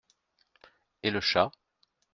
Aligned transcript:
Et 1.03 1.11
le 1.11 1.21
chat? 1.21 1.51